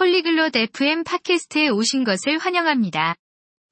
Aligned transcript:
폴리글롯 0.00 0.56
FM 0.56 1.04
팟캐스트에 1.04 1.68
오신 1.68 2.04
것을 2.04 2.38
환영합니다. 2.38 3.16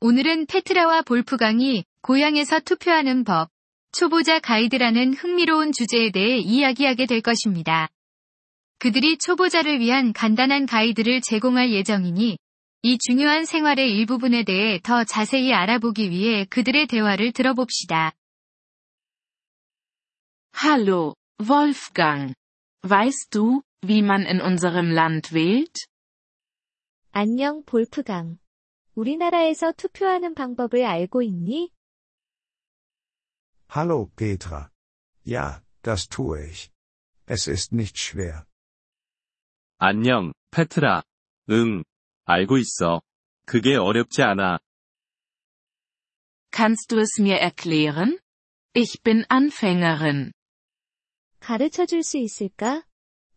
오늘은 0.00 0.44
페트라와 0.44 1.00
볼프강이 1.00 1.84
고향에서 2.02 2.60
투표하는 2.60 3.24
법, 3.24 3.48
초보자 3.92 4.38
가이드라는 4.38 5.14
흥미로운 5.14 5.72
주제에 5.72 6.10
대해 6.10 6.36
이야기하게 6.36 7.06
될 7.06 7.22
것입니다. 7.22 7.88
그들이 8.78 9.16
초보자를 9.16 9.80
위한 9.80 10.12
간단한 10.12 10.66
가이드를 10.66 11.22
제공할 11.22 11.72
예정이니 11.72 12.36
이 12.82 12.98
중요한 12.98 13.46
생활의 13.46 13.96
일부분에 13.96 14.44
대해 14.44 14.80
더 14.82 15.04
자세히 15.04 15.54
알아보기 15.54 16.10
위해 16.10 16.44
그들의 16.50 16.88
대화를 16.88 17.32
들어봅시다. 17.32 18.12
Hallo, 20.62 21.14
Wolfgang. 21.40 22.34
Weißt 22.82 23.30
du, 23.30 23.62
wie 23.82 24.00
man 24.00 24.26
in 24.26 24.42
unserem 24.42 24.92
Land 24.92 25.34
wählt? 25.34 25.87
안녕 27.10 27.64
볼프강. 27.64 28.38
우리나라에서 28.94 29.72
투표하는 29.72 30.34
방법을 30.34 30.84
알고 30.84 31.22
있니? 31.22 31.72
Hallo 33.70 34.08
Petra. 34.16 34.70
Ja, 35.26 35.62
das 35.82 36.08
tue 36.08 36.46
ich. 36.48 36.70
Es 37.26 37.48
ist 37.48 37.74
nicht 37.74 37.96
schwer. 37.98 38.44
안녕, 39.78 40.32
페트라. 40.50 41.02
응, 41.50 41.84
알고 42.24 42.58
있어. 42.58 43.02
그게 43.46 43.76
어렵지 43.76 44.22
않아. 44.22 44.58
Kannst 46.50 46.90
du 46.90 46.98
es 47.00 47.18
mir 47.20 47.38
erklären? 47.40 48.18
Ich 48.74 49.02
bin 49.02 49.24
Anfängerin. 49.28 50.32
가르쳐 51.40 51.86
줄 51.86 52.02
수 52.02 52.18
있을까? 52.18 52.84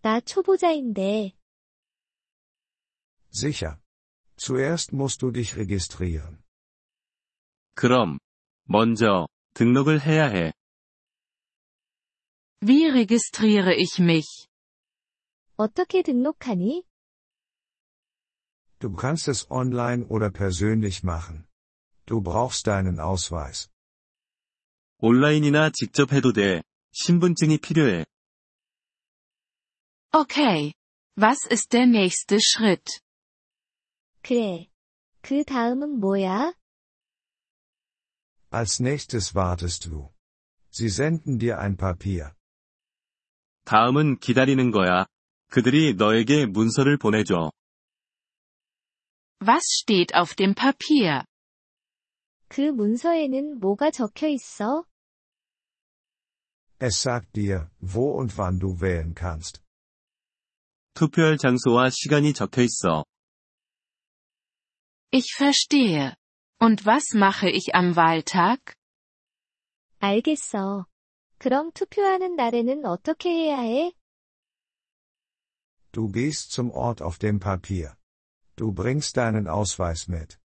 나 0.02 0.20
초보자인데. 0.20 1.34
Sicher. 3.31 3.79
Zuerst 4.37 4.93
musst 4.93 5.23
du 5.23 5.31
dich 5.31 5.57
registrieren. 5.57 6.43
그럼, 7.75 8.19
먼저, 8.65 9.29
등록을 9.55 10.01
해야 10.01 10.29
해. 10.29 10.53
Wie 12.61 12.87
registriere 12.87 13.75
ich 13.75 13.99
mich? 14.01 14.49
어떻게 15.57 16.03
등록하니? 16.03 16.85
Du 18.79 18.95
kannst 18.95 19.29
es 19.29 19.51
online 19.51 20.07
oder 20.09 20.31
persönlich 20.31 21.03
machen. 21.03 21.47
Du 22.07 22.23
brauchst 22.23 22.67
deinen 22.67 23.01
Ausweis. 23.01 23.69
온라인이나 24.99 25.71
직접 25.71 26.13
해도 26.13 26.33
돼. 26.33 26.63
신분증이 26.93 27.59
필요해. 27.59 28.07
Okay. 30.13 30.73
Was 31.17 31.39
ist 31.51 31.73
der 31.73 31.87
nächste 31.87 32.39
Schritt? 32.41 33.01
그래. 34.22 34.70
그 35.22 35.44
다음은 35.44 36.00
뭐야? 36.00 36.54
Als 38.52 38.82
nächstes 38.82 39.36
wartest 39.36 39.90
du. 39.90 40.10
Sie 40.72 40.90
senden 40.90 41.38
dir 41.40 41.60
ein 41.60 41.78
Papier. 41.78 42.34
다음은 43.66 44.20
기다리는 44.20 44.72
거야. 44.72 45.06
그들이 45.50 45.96
너에게 45.96 46.46
문서를 46.46 46.98
보내줘. 46.98 47.52
Was 49.42 49.64
steht 49.66 50.14
auf 50.16 50.36
dem 50.36 50.54
Papier? 50.54 51.24
그 52.48 52.62
문서에는 52.62 53.60
뭐가 53.60 53.92
적혀 53.92 54.28
있어? 54.28 54.86
Es 56.80 57.02
sagt 57.02 57.34
dir, 57.34 57.70
wo 57.80 58.18
und 58.18 58.38
wann 58.38 58.60
du 58.60 58.82
wählen 58.82 59.14
kannst. 59.14 59.62
투표할 60.94 61.38
장소와 61.38 61.90
시간이 61.90 62.34
적혀 62.34 62.62
있어. 62.64 63.06
Ich 65.11 65.35
verstehe. 65.37 66.15
Und 66.59 66.87
was 66.87 67.15
mache 67.15 67.51
ich 67.51 67.75
am 67.75 67.97
Wahltag? 67.97 68.75
알겠어. 70.01 70.87
그럼 71.39 71.71
투표하는 71.73 72.37
날에는 72.37 72.85
어떻게 72.87 73.31
해야 73.31 73.59
해? 73.61 73.93
Du 75.93 76.11
gehst 76.11 76.53
zum 76.53 76.71
Ort 76.71 77.03
auf 77.03 77.19
dem 77.19 77.39
Papier. 77.41 77.97
Du 78.57 78.73
bringst 78.73 79.17
deinen 79.17 79.49
Ausweis 79.49 80.09
mit. 80.09 80.39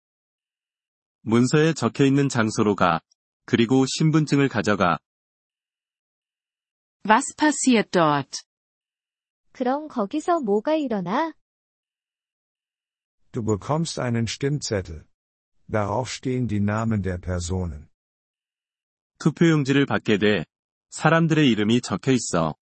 문서에 1.21 1.73
적혀 1.73 2.05
있는 2.05 2.29
장소로 2.29 2.75
가. 2.75 3.01
그리고 3.45 3.85
신분증을 3.85 4.49
가져가. 4.49 4.97
Was 7.07 7.35
passiert 7.35 7.91
dort? 7.91 8.43
그럼 9.51 9.87
거기서 9.87 10.39
뭐가 10.39 10.75
일어나? 10.75 11.33
Du 13.35 13.43
bekommst 13.43 13.99
einen 13.99 14.27
Stimmzettel. 14.27 15.05
Darauf 15.67 16.11
stehen 16.11 16.47
die 16.47 16.59
Namen 16.59 17.01
der 17.01 17.17
Personen. 17.17 17.89
투표용지를 19.19 19.85
받게 19.85 20.17
돼. 20.17 20.45
사람들의 20.89 21.49
이름이 21.49 21.81
적혀 21.81 22.11
있어. 22.11 22.55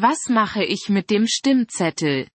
Was 0.00 0.30
mache 0.30 0.64
ich 0.64 0.90
mit 0.90 1.08
dem 1.08 1.24
Stimmzettel? 1.26 2.28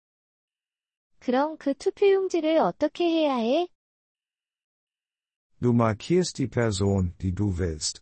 그럼 1.19 1.57
그 1.57 1.73
투표용지를 1.73 2.57
어떻게 2.57 3.05
해야 3.05 3.35
해? 3.35 3.67
Du 5.61 5.71
markierst 5.71 6.35
die 6.35 6.49
Person, 6.49 7.13
die 7.21 7.33
du 7.33 7.57
willst. 7.57 8.01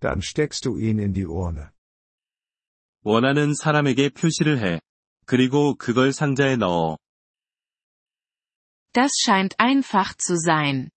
Dann 0.00 0.22
steckst 0.22 0.64
du 0.64 0.78
ihn 0.78 0.98
in 0.98 1.12
die 1.12 1.26
Urne. 1.26 1.70
원하는 3.02 3.54
사람에게 3.54 4.10
표시를 4.10 4.58
해. 4.64 4.80
그리고 5.26 5.74
그걸 5.74 6.12
상자에 6.12 6.56
넣어. 6.56 6.96
Das 8.92 9.12
scheint 9.22 9.58
einfach 9.58 10.14
zu 10.16 10.36
sein. 10.36 10.90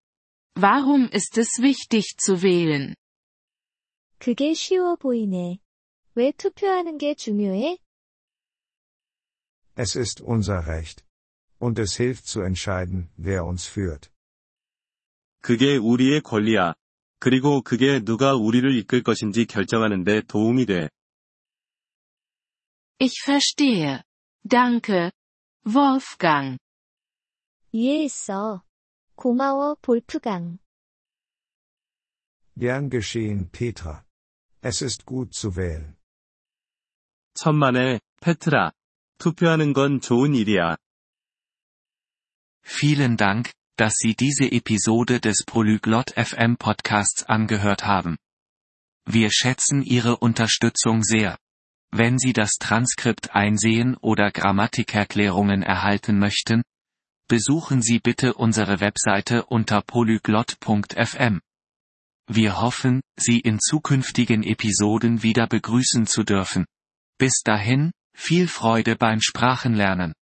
Warum 0.56 1.10
ist 1.10 1.38
es 1.38 1.60
wichtig 1.60 2.18
zu 2.18 2.42
wählen? 2.42 2.96
그게 4.20 4.54
쉬워 4.54 4.96
보이네. 4.96 5.60
왜 6.16 6.32
투표하는 6.32 6.98
게 6.98 7.14
중요해? 7.14 7.78
Es 9.76 9.96
ist 9.96 10.22
unser 10.22 10.66
Recht. 10.68 11.04
Und 11.60 11.80
es 11.80 11.98
hilft 11.98 12.26
zu 12.26 12.42
entscheiden, 12.42 13.10
wer 13.18 13.46
uns 13.46 13.68
führt. 13.68 14.10
그게 15.42 15.78
우리의 15.78 16.22
권리야. 16.22 16.74
그리고 17.20 17.62
그게 17.62 18.00
누가 18.04 18.36
우리를 18.36 18.76
이끌 18.78 19.02
것인지 19.02 19.46
결정하는데 19.46 20.22
도움이 20.28 20.66
돼. 20.66 20.90
Ich 23.00 23.22
verstehe. 23.24 24.02
Danke. 24.48 25.12
Wolfgang. 25.66 26.58
이해했어. 27.72 28.64
고마워, 29.16 29.76
볼프강. 29.82 30.60
Gern 32.58 32.90
geschehen, 32.90 33.50
Petra. 33.52 34.04
Es 34.62 34.82
ist 34.82 35.06
gut 35.06 35.34
zu 35.34 35.56
wählen. 35.56 35.96
천만에, 37.36 38.00
페트라. 38.22 38.72
투표하는 39.20 39.74
건 39.74 40.02
좋은 40.02 40.34
일이야. 40.34 40.78
Vielen 42.64 43.16
Dank, 43.16 43.52
dass 43.78 43.96
Sie 43.98 44.16
diese 44.16 44.52
Episode 44.52 45.20
des 45.20 45.46
Polyglot 45.46 46.12
FM 46.16 46.58
Podcasts 46.58 47.24
angehört 47.24 47.86
haben. 47.86 48.18
Wir 49.06 49.30
schätzen 49.32 49.84
Ihre 49.84 50.18
Unterstützung 50.18 51.04
sehr. 51.04 51.38
Wenn 51.92 52.18
Sie 52.18 52.34
das 52.34 52.58
Transkript 52.60 53.34
einsehen 53.34 53.96
oder 53.98 54.32
Grammatikerklärungen 54.32 55.62
erhalten 55.64 56.20
möchten, 56.20 56.64
besuchen 57.33 57.81
Sie 57.81 57.99
bitte 57.99 58.35
unsere 58.35 58.81
Webseite 58.81 59.47
unter 59.47 59.81
polyglot.fm. 59.81 61.41
Wir 62.27 62.61
hoffen, 62.61 63.01
Sie 63.17 63.41
in 63.41 63.59
zukünftigen 63.59 64.43
Episoden 64.43 65.23
wieder 65.23 65.47
begrüßen 65.47 66.07
zu 66.07 66.25
dürfen. 66.25 66.67
Bis 67.17 67.41
dahin, 67.43 67.93
viel 68.15 68.49
Freude 68.49 68.97
beim 68.97 69.23
Sprachenlernen. 69.23 70.13